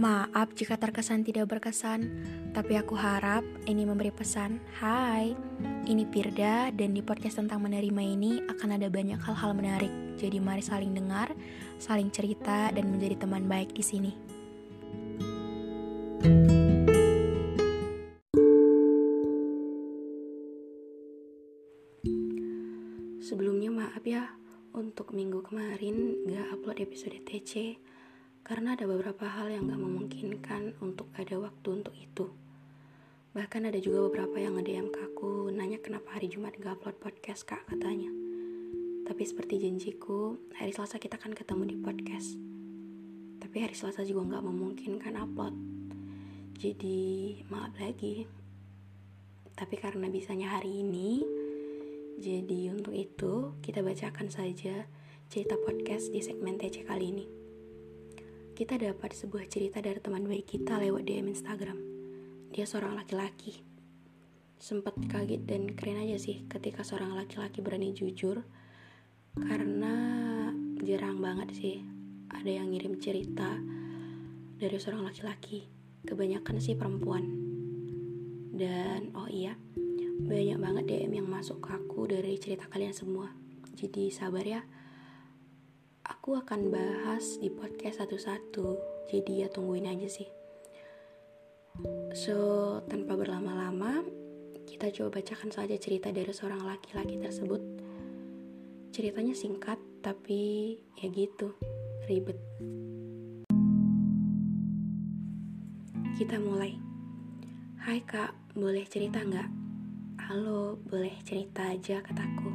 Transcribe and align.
Maaf 0.00 0.56
jika 0.56 0.80
terkesan 0.80 1.28
tidak 1.28 1.52
berkesan, 1.52 2.08
tapi 2.56 2.80
aku 2.80 2.96
harap 2.96 3.44
ini 3.68 3.84
memberi 3.84 4.08
pesan. 4.08 4.56
Hai, 4.80 5.36
ini 5.84 6.08
Pirda 6.08 6.72
dan 6.72 6.96
di 6.96 7.04
podcast 7.04 7.36
tentang 7.36 7.60
menerima 7.60 8.00
ini 8.00 8.40
akan 8.48 8.80
ada 8.80 8.88
banyak 8.88 9.20
hal-hal 9.20 9.52
menarik. 9.52 9.92
Jadi 10.16 10.40
mari 10.40 10.64
saling 10.64 10.96
dengar, 10.96 11.36
saling 11.76 12.08
cerita 12.08 12.72
dan 12.72 12.88
menjadi 12.88 13.28
teman 13.28 13.44
baik 13.44 13.76
di 13.76 13.84
sini. 13.84 14.12
Sebelumnya 23.20 23.68
maaf 23.68 24.00
ya 24.08 24.32
untuk 24.72 25.12
minggu 25.12 25.44
kemarin 25.44 26.24
gak 26.24 26.56
upload 26.56 26.80
episode 26.80 27.20
TC 27.28 27.76
karena 28.40 28.72
ada 28.72 28.88
beberapa 28.88 29.28
hal 29.28 29.52
yang 29.52 29.68
gak 29.68 29.80
memungkinkan 29.80 30.80
untuk 30.80 31.12
ada 31.16 31.36
waktu 31.36 31.68
untuk 31.70 31.94
itu. 31.96 32.32
Bahkan 33.30 33.70
ada 33.70 33.78
juga 33.78 34.10
beberapa 34.10 34.42
yang 34.42 34.58
nge-DM 34.58 34.88
ke 34.90 35.00
aku 35.06 35.54
nanya 35.54 35.78
kenapa 35.78 36.18
hari 36.18 36.32
Jumat 36.32 36.56
gak 36.58 36.80
upload 36.80 36.96
podcast 36.98 37.46
kak 37.46 37.62
katanya. 37.68 38.10
Tapi 39.06 39.22
seperti 39.26 39.62
janjiku, 39.62 40.38
hari 40.56 40.72
Selasa 40.72 40.96
kita 40.98 41.18
akan 41.18 41.34
ketemu 41.36 41.62
di 41.68 41.76
podcast. 41.78 42.38
Tapi 43.38 43.56
hari 43.60 43.74
Selasa 43.76 44.02
juga 44.02 44.38
gak 44.38 44.44
memungkinkan 44.46 45.14
upload. 45.20 45.54
Jadi 46.56 47.40
maaf 47.52 47.76
lagi. 47.78 48.24
Tapi 49.54 49.76
karena 49.76 50.08
bisanya 50.08 50.56
hari 50.56 50.80
ini, 50.80 51.20
jadi 52.16 52.72
untuk 52.72 52.96
itu 52.96 53.54
kita 53.60 53.84
bacakan 53.84 54.32
saja 54.32 54.88
cerita 55.28 55.54
podcast 55.60 56.08
di 56.08 56.24
segmen 56.24 56.56
TC 56.56 56.88
kali 56.88 57.12
ini 57.12 57.39
kita 58.60 58.76
dapat 58.76 59.16
sebuah 59.16 59.48
cerita 59.48 59.80
dari 59.80 60.04
teman 60.04 60.28
baik 60.28 60.52
kita 60.52 60.76
lewat 60.76 61.08
DM 61.08 61.32
Instagram. 61.32 61.80
Dia 62.52 62.68
seorang 62.68 62.92
laki-laki. 62.92 63.64
Sempat 64.60 65.00
kaget 65.08 65.48
dan 65.48 65.72
keren 65.72 66.04
aja 66.04 66.20
sih 66.20 66.44
ketika 66.44 66.84
seorang 66.84 67.16
laki-laki 67.16 67.64
berani 67.64 67.96
jujur 67.96 68.44
karena 69.32 69.96
jarang 70.84 71.24
banget 71.24 71.56
sih 71.56 71.80
ada 72.28 72.52
yang 72.52 72.68
ngirim 72.68 73.00
cerita 73.00 73.48
dari 74.60 74.76
seorang 74.76 75.08
laki-laki. 75.08 75.64
Kebanyakan 76.04 76.60
sih 76.60 76.76
perempuan. 76.76 77.32
Dan 78.52 79.16
oh 79.16 79.32
iya, 79.32 79.56
banyak 80.20 80.60
banget 80.60 80.84
DM 80.84 81.24
yang 81.24 81.32
masuk 81.32 81.64
ke 81.64 81.72
aku 81.80 82.12
dari 82.12 82.36
cerita 82.36 82.68
kalian 82.68 82.92
semua. 82.92 83.32
Jadi 83.72 84.12
sabar 84.12 84.44
ya 84.44 84.60
aku 86.20 86.36
akan 86.36 86.68
bahas 86.68 87.40
di 87.40 87.48
podcast 87.48 88.04
satu-satu. 88.04 88.76
Jadi 89.08 89.40
ya 89.40 89.48
tungguin 89.48 89.88
aja 89.88 90.04
sih. 90.04 90.28
So 92.12 92.36
tanpa 92.84 93.16
berlama-lama 93.16 94.04
kita 94.68 94.92
coba 94.92 95.16
bacakan 95.16 95.48
saja 95.48 95.80
cerita 95.80 96.12
dari 96.12 96.28
seorang 96.28 96.60
laki-laki 96.60 97.16
tersebut. 97.16 97.64
Ceritanya 98.92 99.32
singkat 99.32 99.80
tapi 100.04 100.76
ya 101.00 101.08
gitu 101.08 101.56
ribet. 102.04 102.36
Kita 106.20 106.36
mulai. 106.36 106.76
Hai 107.80 108.04
kak, 108.04 108.36
boleh 108.60 108.84
cerita 108.84 109.24
nggak? 109.24 109.48
Halo, 110.28 110.76
boleh 110.84 111.16
cerita 111.24 111.64
aja 111.64 112.04
kataku. 112.04 112.52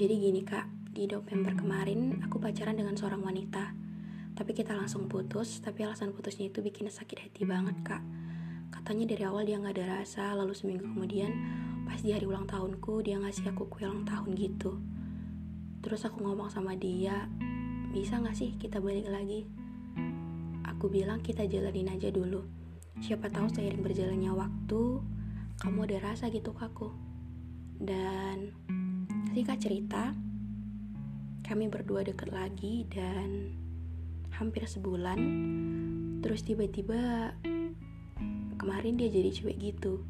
Jadi 0.00 0.14
gini 0.16 0.40
kak, 0.40 0.79
di 0.90 1.06
November 1.06 1.54
kemarin 1.54 2.18
aku 2.26 2.42
pacaran 2.42 2.74
dengan 2.74 2.98
seorang 2.98 3.22
wanita. 3.22 3.70
Tapi 4.34 4.50
kita 4.50 4.74
langsung 4.74 5.06
putus 5.06 5.62
tapi 5.62 5.86
alasan 5.86 6.10
putusnya 6.10 6.50
itu 6.50 6.58
bikin 6.66 6.90
sakit 6.90 7.30
hati 7.30 7.46
banget 7.46 7.78
kak. 7.86 8.02
Katanya 8.74 9.14
dari 9.14 9.22
awal 9.22 9.46
dia 9.46 9.62
nggak 9.62 9.74
ada 9.78 10.02
rasa 10.02 10.34
lalu 10.34 10.50
seminggu 10.50 10.90
kemudian 10.90 11.30
pas 11.86 12.02
di 12.02 12.10
hari 12.10 12.26
ulang 12.26 12.46
tahunku 12.46 13.06
dia 13.06 13.22
ngasih 13.22 13.54
aku 13.54 13.70
kue 13.70 13.86
ulang 13.86 14.02
tahun 14.02 14.34
gitu. 14.34 14.82
Terus 15.78 16.02
aku 16.06 16.26
ngomong 16.26 16.50
sama 16.50 16.74
dia 16.74 17.30
bisa 17.94 18.18
nggak 18.18 18.34
sih 18.34 18.58
kita 18.58 18.82
balik 18.82 19.06
lagi? 19.06 19.46
Aku 20.66 20.90
bilang 20.90 21.22
kita 21.22 21.46
jalanin 21.46 21.94
aja 21.94 22.10
dulu. 22.10 22.42
Siapa 22.98 23.30
tahu 23.30 23.46
seiring 23.46 23.86
berjalannya 23.86 24.32
waktu 24.34 24.82
kamu 25.62 25.78
ada 25.86 26.10
rasa 26.10 26.26
gitu 26.34 26.50
ke 26.50 26.66
aku. 26.66 26.90
Dan 27.78 28.50
ketika 29.30 29.54
cerita 29.54 30.16
kami 31.50 31.66
berdua 31.66 32.06
deket 32.06 32.30
lagi 32.30 32.86
dan 32.94 33.50
hampir 34.38 34.70
sebulan. 34.70 35.18
Terus 36.22 36.46
tiba-tiba 36.46 37.34
kemarin 38.54 38.94
dia 38.94 39.10
jadi 39.10 39.34
cuek 39.34 39.58
gitu 39.58 40.06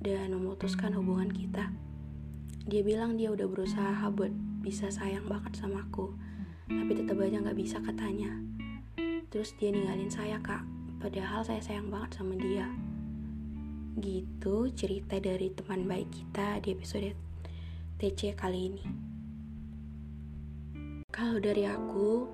dan 0.00 0.32
memutuskan 0.32 0.96
hubungan 0.96 1.28
kita. 1.28 1.68
Dia 2.64 2.80
bilang 2.80 3.20
dia 3.20 3.28
udah 3.28 3.44
berusaha 3.44 4.00
buat 4.16 4.32
bisa 4.64 4.88
sayang 4.88 5.28
banget 5.28 5.60
sama 5.60 5.84
aku 5.84 6.08
tapi 6.68 6.96
tetap 6.96 7.20
aja 7.20 7.36
nggak 7.36 7.58
bisa 7.60 7.84
katanya. 7.84 8.32
Terus 9.28 9.52
dia 9.60 9.68
ninggalin 9.68 10.08
saya 10.08 10.40
kak. 10.40 10.64
Padahal 11.04 11.44
saya 11.44 11.60
sayang 11.60 11.92
banget 11.92 12.16
sama 12.16 12.32
dia. 12.40 12.64
Gitu 14.00 14.72
cerita 14.72 15.20
dari 15.20 15.52
teman 15.52 15.84
baik 15.84 16.08
kita 16.08 16.64
di 16.64 16.72
episode 16.72 17.12
TC 18.00 18.32
kali 18.32 18.72
ini 18.72 19.17
kalau 21.18 21.42
dari 21.42 21.66
aku, 21.66 22.30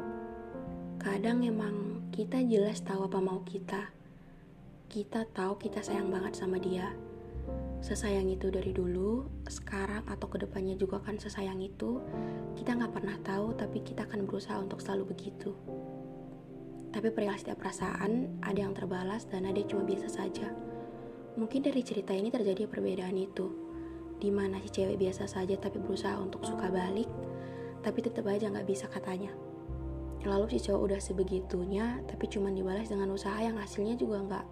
kadang 1.01 1.41
emang 1.41 2.05
kita 2.13 2.45
jelas 2.45 2.85
tahu 2.85 3.09
apa 3.09 3.17
mau 3.17 3.41
kita. 3.41 3.89
Kita 4.93 5.25
tahu 5.33 5.57
kita 5.57 5.81
sayang 5.81 6.13
banget 6.13 6.37
sama 6.37 6.61
dia. 6.61 6.93
Sesayang 7.81 8.29
itu 8.29 8.53
dari 8.53 8.77
dulu, 8.77 9.25
sekarang 9.49 10.05
atau 10.05 10.29
ke 10.29 10.37
depannya 10.37 10.77
juga 10.77 11.01
kan 11.01 11.17
sesayang 11.17 11.65
itu. 11.65 11.97
Kita 12.61 12.77
nggak 12.77 12.93
pernah 12.93 13.17
tahu, 13.25 13.57
tapi 13.57 13.81
kita 13.81 14.05
akan 14.05 14.29
berusaha 14.29 14.61
untuk 14.61 14.85
selalu 14.85 15.17
begitu. 15.17 15.57
Tapi 16.93 17.09
perihal 17.09 17.41
setiap 17.41 17.65
perasaan, 17.65 18.37
ada 18.45 18.69
yang 18.69 18.77
terbalas 18.77 19.25
dan 19.33 19.49
ada 19.49 19.65
yang 19.65 19.73
cuma 19.73 19.89
biasa 19.89 20.13
saja. 20.13 20.53
Mungkin 21.41 21.65
dari 21.65 21.81
cerita 21.81 22.13
ini 22.13 22.29
terjadi 22.29 22.69
perbedaan 22.69 23.17
itu, 23.17 23.49
di 24.21 24.29
mana 24.29 24.61
si 24.61 24.69
cewek 24.69 25.01
biasa 25.01 25.25
saja 25.25 25.57
tapi 25.57 25.81
berusaha 25.81 26.21
untuk 26.21 26.45
suka 26.45 26.69
balik, 26.69 27.09
tapi 27.85 28.01
tetap 28.01 28.25
aja 28.25 28.49
nggak 28.49 28.65
bisa 28.65 28.89
katanya. 28.89 29.29
Lalu 30.25 30.57
si 30.57 30.59
cowok 30.65 30.81
udah 30.89 31.01
sebegitunya, 31.05 32.01
tapi 32.09 32.25
cuma 32.33 32.49
dibalas 32.49 32.89
dengan 32.89 33.13
usaha 33.13 33.37
yang 33.37 33.61
hasilnya 33.61 34.01
juga 34.01 34.25
nggak 34.25 34.47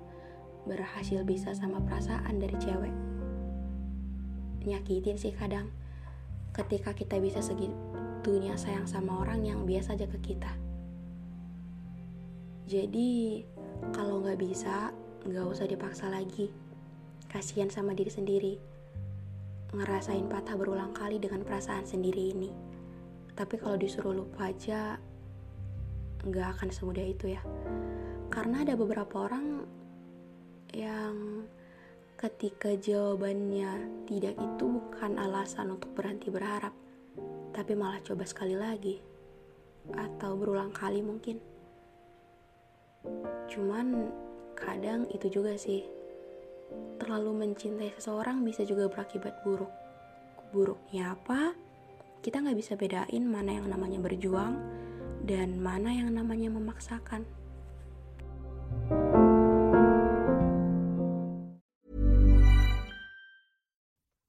berhasil 0.69 1.25
bisa 1.25 1.57
sama 1.57 1.81
perasaan 1.81 2.37
dari 2.37 2.53
cewek. 2.61 2.93
Nyakitin 4.69 5.17
sih 5.17 5.33
kadang, 5.33 5.73
ketika 6.53 6.93
kita 6.93 7.17
bisa 7.19 7.41
segitunya 7.41 8.53
sayang 8.61 8.85
sama 8.85 9.25
orang 9.25 9.49
yang 9.49 9.65
biasa 9.65 9.97
aja 9.97 10.05
ke 10.05 10.21
kita. 10.21 10.53
Jadi, 12.69 13.43
kalau 13.97 14.21
nggak 14.21 14.39
bisa, 14.39 14.93
nggak 15.25 15.47
usah 15.49 15.67
dipaksa 15.67 16.13
lagi. 16.13 16.53
Kasihan 17.33 17.73
sama 17.73 17.97
diri 17.97 18.13
sendiri. 18.13 18.55
Ngerasain 19.73 20.29
patah 20.29 20.55
berulang 20.55 20.93
kali 20.93 21.17
dengan 21.17 21.43
perasaan 21.49 21.89
sendiri 21.89 22.37
ini 22.37 22.73
tapi 23.33 23.57
kalau 23.57 23.81
disuruh 23.81 24.13
lupa 24.13 24.53
aja 24.53 25.01
nggak 26.23 26.49
akan 26.59 26.69
semudah 26.71 27.05
itu 27.05 27.35
ya. 27.35 27.43
Karena 28.33 28.65
ada 28.65 28.75
beberapa 28.79 29.29
orang 29.29 29.67
yang 30.73 31.45
ketika 32.17 32.73
jawabannya 32.79 34.05
tidak 34.09 34.39
itu 34.39 34.65
bukan 34.65 35.19
alasan 35.19 35.75
untuk 35.75 35.91
berhenti 35.93 36.31
berharap 36.31 36.73
tapi 37.53 37.77
malah 37.77 38.01
coba 38.01 38.25
sekali 38.25 38.57
lagi 38.57 38.97
atau 39.93 40.39
berulang 40.39 40.73
kali 40.73 41.05
mungkin. 41.05 41.37
Cuman 43.51 44.09
kadang 44.57 45.05
itu 45.13 45.29
juga 45.29 45.59
sih 45.59 45.85
terlalu 46.97 47.45
mencintai 47.45 47.93
seseorang 47.99 48.41
bisa 48.41 48.65
juga 48.65 48.89
berakibat 48.89 49.45
buruk. 49.45 49.69
Buruknya 50.55 51.13
apa 51.13 51.53
kita 52.23 52.39
nggak 52.39 52.57
bisa 52.57 52.73
bedain 52.79 53.27
mana 53.27 53.59
yang 53.59 53.67
namanya 53.67 53.99
berjuang 53.99 54.55
dan 55.27 55.59
mana 55.59 55.91
yang 55.91 56.15
namanya 56.15 56.49
memaksakan. 56.55 57.27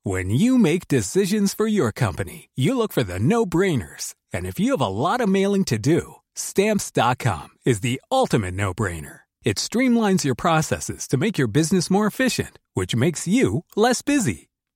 When 0.04 0.30
you 0.30 0.60
make 0.60 0.90
decisions 0.92 1.56
for 1.56 1.66
your 1.66 1.96
company, 1.96 2.50
you 2.60 2.76
look 2.76 2.92
for 2.92 3.04
the 3.08 3.24
no-brainers. 3.24 4.14
And 4.36 4.46
if 4.46 4.60
you 4.60 4.76
have 4.76 4.84
a 4.84 4.92
lot 4.92 5.22
of 5.24 5.30
mailing 5.32 5.64
to 5.72 5.80
do, 5.80 6.20
stamps.com 6.36 7.56
is 7.64 7.80
the 7.80 8.02
ultimate 8.12 8.54
no-brainer. 8.54 9.24
It 9.44 9.58
streamlines 9.58 10.24
your 10.24 10.36
processes 10.36 11.08
to 11.08 11.18
make 11.18 11.38
your 11.38 11.48
business 11.48 11.90
more 11.90 12.08
efficient, 12.08 12.60
which 12.74 12.96
makes 12.96 13.28
you 13.28 13.64
less 13.76 14.02
busy. 14.02 14.50